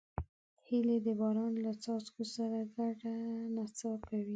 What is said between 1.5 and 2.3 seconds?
له څاڅکو